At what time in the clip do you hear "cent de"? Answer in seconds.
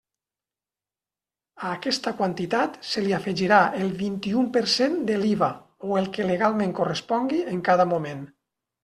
4.77-5.19